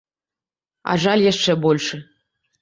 [0.93, 2.01] А жаль яшчэ большы.